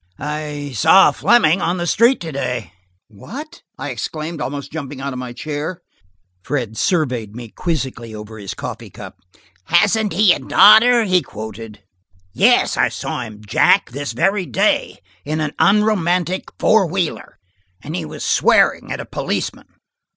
[0.17, 2.73] I saw Fleming on the street to day."
[3.07, 5.83] "What!" I exclaimed, almost jumping out of my chair.
[6.41, 9.19] Fred surveyed me quizzically over his coffee cup."
[9.65, 11.83] 'Hasn't he a daughter!'" he quoted.
[12.33, 17.37] "Yes, I saw him, Jack, this very day, in an unromantic four wheeler,
[17.83, 19.67] and he was swearing at a policeman."